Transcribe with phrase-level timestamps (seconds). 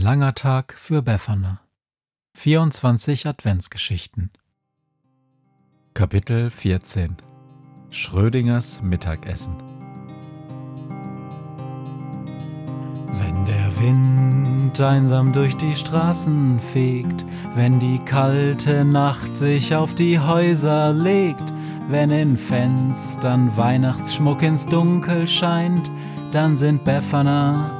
[0.00, 1.60] langer Tag für Befana.
[2.34, 4.30] 24 Adventsgeschichten.
[5.92, 7.18] Kapitel 14
[7.90, 9.56] Schrödingers Mittagessen.
[13.08, 20.18] Wenn der Wind einsam durch die Straßen fegt, wenn die kalte Nacht sich auf die
[20.18, 21.44] Häuser legt,
[21.90, 25.90] wenn in Fenstern Weihnachtsschmuck ins Dunkel scheint,
[26.32, 27.79] dann sind Befana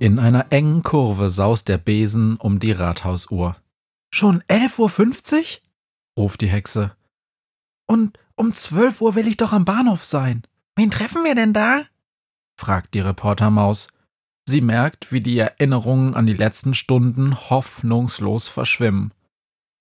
[0.00, 3.56] In einer engen Kurve saust der Besen um die Rathausuhr.
[4.14, 5.64] Schon elf Uhr fünfzig?
[6.16, 6.96] ruft die Hexe.
[7.88, 10.42] Und um zwölf Uhr will ich doch am Bahnhof sein.
[10.76, 11.82] Wen treffen wir denn da?
[12.56, 13.88] fragt die Reportermaus.
[14.48, 19.12] Sie merkt, wie die Erinnerungen an die letzten Stunden hoffnungslos verschwimmen.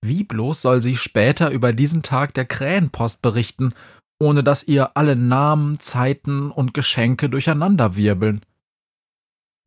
[0.04, 3.74] Wie bloß soll sie später über diesen Tag der Krähenpost berichten,
[4.20, 8.42] ohne dass ihr alle Namen, Zeiten und Geschenke durcheinanderwirbeln?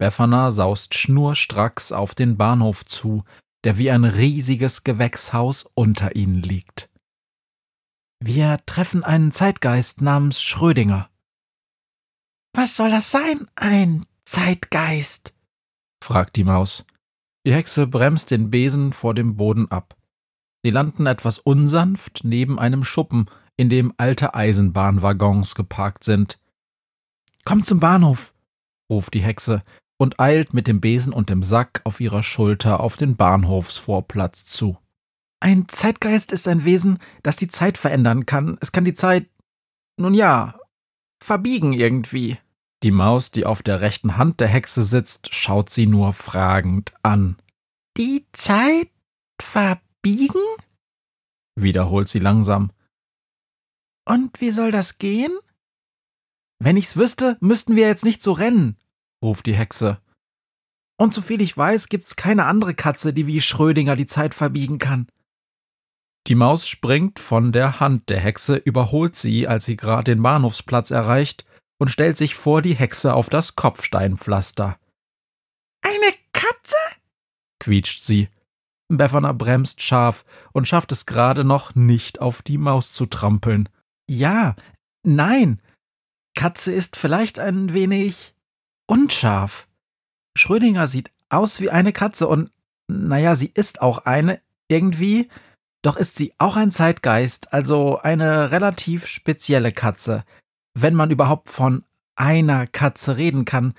[0.00, 3.22] Befana saust schnurstracks auf den Bahnhof zu,
[3.64, 6.88] der wie ein riesiges Gewächshaus unter ihnen liegt.
[8.18, 11.10] Wir treffen einen Zeitgeist namens Schrödinger.
[12.54, 15.34] Was soll das sein, ein Zeitgeist?
[16.02, 16.86] fragt die Maus.
[17.46, 19.98] Die Hexe bremst den Besen vor dem Boden ab.
[20.64, 26.40] Sie landen etwas unsanft neben einem Schuppen, in dem alte Eisenbahnwaggons geparkt sind.
[27.44, 28.32] Komm zum Bahnhof,
[28.90, 29.62] ruft die Hexe,
[30.00, 34.78] und eilt mit dem Besen und dem Sack auf ihrer Schulter auf den Bahnhofsvorplatz zu.
[35.40, 38.56] Ein Zeitgeist ist ein Wesen, das die Zeit verändern kann.
[38.62, 39.28] Es kann die Zeit,
[39.98, 40.58] nun ja,
[41.22, 42.38] verbiegen irgendwie.
[42.82, 47.36] Die Maus, die auf der rechten Hand der Hexe sitzt, schaut sie nur fragend an.
[47.98, 48.88] Die Zeit
[49.38, 50.40] verbiegen?
[51.56, 52.72] wiederholt sie langsam.
[54.06, 55.36] Und wie soll das gehen?
[56.58, 58.78] Wenn ich's wüsste, müssten wir jetzt nicht so rennen,
[59.22, 60.00] ruft die Hexe.
[60.98, 65.08] Und soviel ich weiß, gibt's keine andere Katze, die wie Schrödinger die Zeit verbiegen kann.
[66.26, 70.90] Die Maus springt von der Hand der Hexe, überholt sie, als sie gerade den Bahnhofsplatz
[70.90, 71.46] erreicht,
[71.78, 74.78] und stellt sich vor die Hexe auf das Kopfsteinpflaster.
[75.82, 76.76] Eine Katze?
[77.58, 78.28] quietscht sie.
[78.88, 83.68] Befana bremst scharf und schafft es gerade noch, nicht auf die Maus zu trampeln.
[84.08, 84.56] Ja,
[85.04, 85.62] nein.
[86.34, 88.34] Katze ist vielleicht ein wenig
[88.90, 89.68] unscharf.
[90.36, 92.50] Schrödinger sieht aus wie eine Katze und,
[92.88, 95.28] naja, sie ist auch eine, irgendwie,
[95.82, 100.24] doch ist sie auch ein Zeitgeist, also eine relativ spezielle Katze.
[100.74, 101.84] Wenn man überhaupt von
[102.16, 103.72] einer Katze reden kann.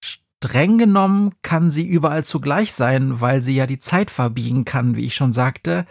[0.00, 5.06] Streng genommen kann sie überall zugleich sein, weil sie ja die Zeit verbiegen kann, wie
[5.06, 5.84] ich schon sagte.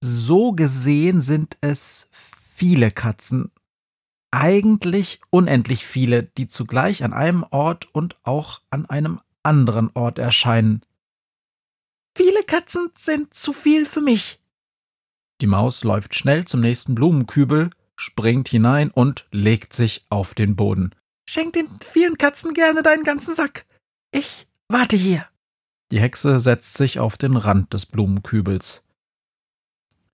[0.00, 3.50] So gesehen sind es viele Katzen,
[4.30, 10.82] eigentlich unendlich viele, die zugleich an einem Ort und auch an einem anderen Ort erscheinen.
[12.16, 14.40] Viele Katzen sind zu viel für mich.
[15.40, 20.94] Die Maus läuft schnell zum nächsten Blumenkübel, springt hinein und legt sich auf den Boden.
[21.28, 23.66] Schenk den vielen Katzen gerne deinen ganzen Sack.
[24.10, 25.26] Ich warte hier.
[25.90, 28.84] Die Hexe setzt sich auf den Rand des Blumenkübels.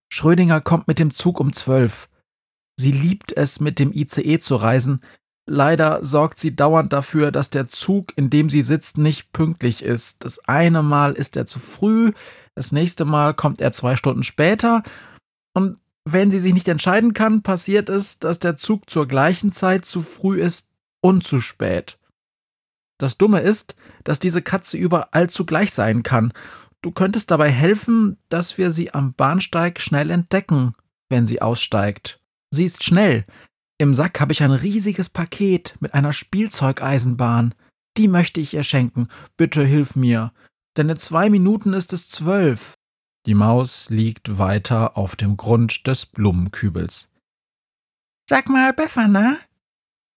[0.09, 2.09] Schrödinger kommt mit dem Zug um zwölf.
[2.77, 5.01] Sie liebt es, mit dem ICE zu reisen.
[5.47, 10.25] Leider sorgt sie dauernd dafür, dass der Zug, in dem sie sitzt, nicht pünktlich ist.
[10.25, 12.13] Das eine Mal ist er zu früh,
[12.55, 14.83] das nächste Mal kommt er zwei Stunden später.
[15.55, 19.85] Und wenn sie sich nicht entscheiden kann, passiert es, dass der Zug zur gleichen Zeit
[19.85, 21.99] zu früh ist und zu spät.
[22.99, 26.33] Das Dumme ist, dass diese Katze überall zugleich sein kann.
[26.81, 30.75] Du könntest dabei helfen, dass wir sie am Bahnsteig schnell entdecken,
[31.09, 32.21] wenn sie aussteigt.
[32.55, 33.27] Sie ist schnell.
[33.79, 37.55] Im Sack habe ich ein riesiges Paket mit einer Spielzeugeisenbahn.
[37.97, 39.09] Die möchte ich ihr schenken.
[39.37, 40.33] Bitte hilf mir.
[40.77, 42.75] denn in zwei Minuten ist es zwölf.
[43.27, 47.11] Die Maus liegt weiter auf dem Grund des Blumenkübels.
[48.29, 49.39] Sag mal, Befana,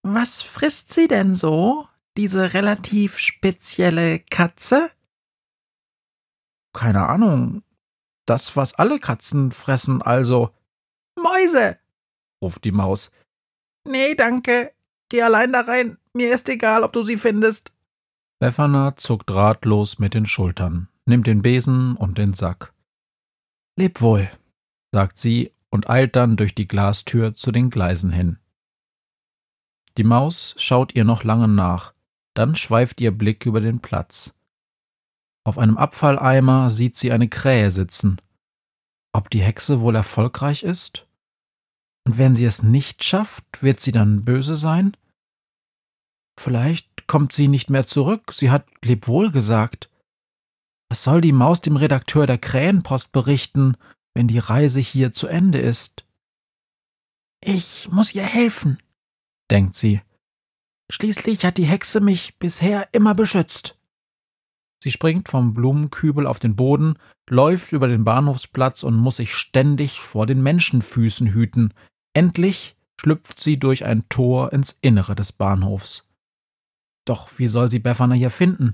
[0.02, 4.90] was frisst sie denn so, diese relativ spezielle Katze?
[6.72, 7.62] Keine Ahnung.
[8.26, 10.54] Das, was alle Katzen fressen, also.
[11.16, 11.78] Mäuse!
[12.42, 13.10] Ruft die Maus.
[13.84, 14.72] Nee, danke.
[15.08, 15.98] Geh allein da rein.
[16.12, 17.72] Mir ist egal, ob du sie findest.
[18.40, 22.72] Befana zuckt ratlos mit den Schultern, nimmt den Besen und den Sack.
[23.76, 24.30] Leb wohl,
[24.92, 28.38] sagt sie und eilt dann durch die Glastür zu den Gleisen hin.
[29.96, 31.94] Die Maus schaut ihr noch lange nach,
[32.34, 34.36] dann schweift ihr Blick über den Platz.
[35.44, 38.20] Auf einem Abfalleimer sieht sie eine Krähe sitzen.
[39.12, 41.07] Ob die Hexe wohl erfolgreich ist?
[42.08, 44.96] Und wenn sie es nicht schafft, wird sie dann böse sein?
[46.40, 49.90] Vielleicht kommt sie nicht mehr zurück, sie hat Lebwohl gesagt.
[50.88, 53.76] Was soll die Maus dem Redakteur der Krähenpost berichten,
[54.14, 56.06] wenn die Reise hier zu Ende ist?
[57.44, 58.78] Ich muss ihr helfen,
[59.50, 60.00] denkt sie.
[60.90, 63.78] Schließlich hat die Hexe mich bisher immer beschützt.
[64.82, 70.00] Sie springt vom Blumenkübel auf den Boden, läuft über den Bahnhofsplatz und muss sich ständig
[70.00, 71.74] vor den Menschenfüßen hüten.
[72.18, 76.04] Endlich schlüpft sie durch ein Tor ins Innere des Bahnhofs.
[77.04, 78.72] Doch wie soll sie Befana hier finden?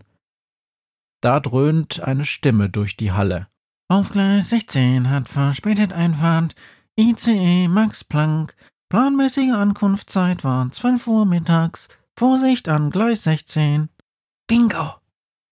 [1.21, 3.49] Da dröhnt eine Stimme durch die Halle.
[3.89, 6.55] Auf Gleis 16 hat verspätet Einfahrt
[6.99, 8.57] ICE Max Planck.
[8.89, 11.89] Planmäßige Ankunftszeit war 12 Uhr mittags.
[12.19, 13.91] Vorsicht an Gleis 16.
[14.47, 14.95] Bingo,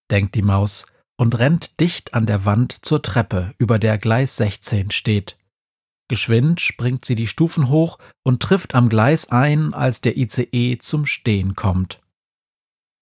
[0.09, 4.89] denkt die Maus und rennt dicht an der Wand zur Treppe, über der Gleis 16
[4.89, 5.37] steht.
[6.13, 11.07] Geschwind springt sie die Stufen hoch und trifft am Gleis ein, als der ICE zum
[11.07, 12.01] Stehen kommt.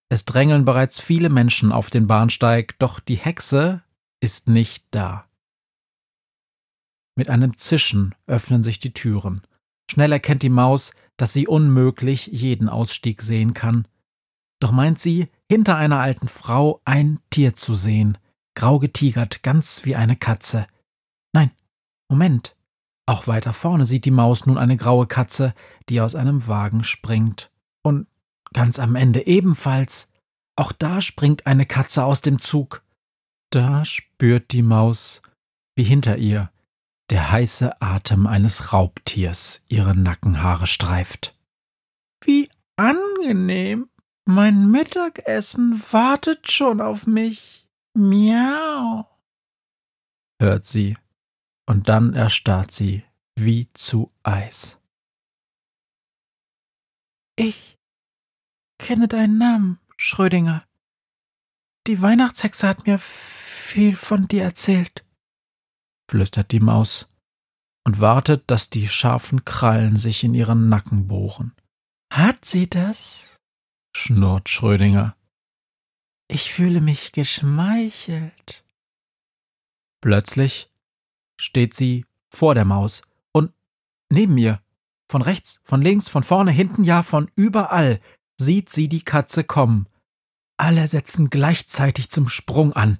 [0.07, 3.83] Es drängeln bereits viele Menschen auf den Bahnsteig, doch die Hexe
[4.21, 5.25] ist nicht da.
[7.17, 9.41] Mit einem Zischen öffnen sich die Türen.
[9.91, 13.89] Schnell erkennt die Maus, dass sie unmöglich jeden Ausstieg sehen kann.
[14.61, 18.17] Doch meint sie, hinter einer alten Frau ein Tier zu sehen,
[18.55, 20.65] grau getigert, ganz wie eine Katze.
[21.33, 21.51] Nein,
[22.09, 22.55] Moment.
[23.05, 25.53] Auch weiter vorne sieht die Maus nun eine graue Katze,
[25.89, 27.51] die aus einem Wagen springt.
[27.81, 28.07] Und
[28.53, 30.11] Ganz am Ende ebenfalls.
[30.55, 32.83] Auch da springt eine Katze aus dem Zug.
[33.49, 35.21] Da spürt die Maus,
[35.75, 36.51] wie hinter ihr
[37.09, 41.37] der heiße Atem eines Raubtiers ihre Nackenhaare streift.
[42.23, 43.89] Wie angenehm.
[44.25, 47.67] Mein Mittagessen wartet schon auf mich.
[47.93, 49.09] Miau.
[50.39, 50.95] hört sie,
[51.65, 53.03] und dann erstarrt sie
[53.35, 54.79] wie zu Eis.
[57.35, 57.77] Ich
[58.77, 60.65] kenne deinen Namen, Schrödinger.
[61.87, 65.05] Die Weihnachtshexe hat mir viel von dir erzählt,
[66.09, 67.09] flüstert die Maus
[67.85, 71.55] und wartet, dass die scharfen Krallen sich in ihren Nacken bohren.
[72.11, 73.39] Hat sie das?
[73.95, 75.15] schnurrt Schrödinger.
[76.27, 78.63] Ich fühle mich geschmeichelt.
[80.01, 80.70] Plötzlich
[81.41, 83.01] steht sie vor der Maus
[83.31, 83.51] und
[84.09, 84.61] neben ihr,
[85.07, 87.99] von rechts, von links, von vorne, hinten, ja, von überall
[88.39, 89.87] sieht sie die Katze kommen.
[90.57, 92.99] Alle setzen gleichzeitig zum Sprung an,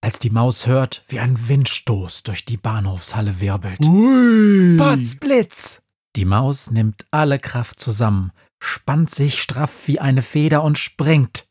[0.00, 3.80] als die Maus hört, wie ein Windstoß durch die Bahnhofshalle wirbelt.
[3.80, 4.76] Ui.
[4.76, 5.82] Potzblitz!
[6.16, 11.48] Die Maus nimmt alle Kraft zusammen, spannt sich straff wie eine Feder und springt.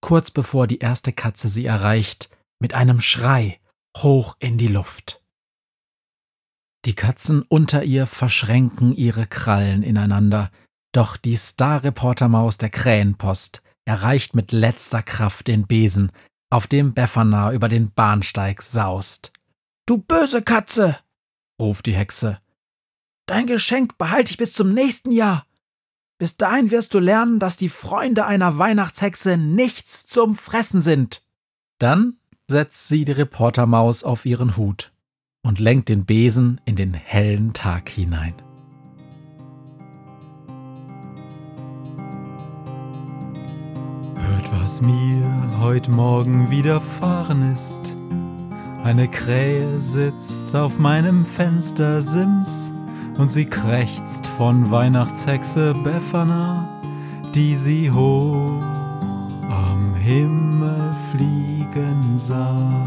[0.00, 3.60] Kurz bevor die erste Katze sie erreicht, mit einem Schrei
[3.96, 5.22] hoch in die Luft.
[6.84, 10.50] Die Katzen unter ihr verschränken ihre Krallen ineinander,
[10.92, 16.12] doch die Star-Reportermaus der Krähenpost erreicht mit letzter Kraft den Besen,
[16.50, 19.32] auf dem Befana über den Bahnsteig saust.
[19.86, 20.96] Du böse Katze!
[21.60, 22.38] ruft die Hexe.
[23.26, 25.46] Dein Geschenk behalte ich bis zum nächsten Jahr.
[26.18, 31.26] Bis dahin wirst du lernen, dass die Freunde einer Weihnachtshexe nichts zum Fressen sind.
[31.78, 32.18] Dann
[32.48, 34.92] setzt sie die Reportermaus auf ihren Hut
[35.48, 38.34] und lenkt den Besen in den hellen Tag hinein.
[44.62, 47.94] was mir heut Morgen widerfahren ist.
[48.84, 52.70] Eine Krähe sitzt auf meinem Fenstersims
[53.18, 56.68] und sie krächzt von Weihnachtshexe Befana,
[57.34, 58.62] die sie hoch
[59.48, 62.86] am Himmel fliegen sah.